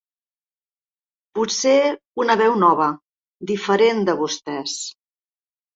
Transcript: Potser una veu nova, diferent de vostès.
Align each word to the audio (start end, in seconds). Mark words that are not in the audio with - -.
Potser 1.39 1.75
una 2.25 2.39
veu 2.41 2.59
nova, 2.65 2.89
diferent 3.53 4.05
de 4.11 4.19
vostès. 4.25 4.79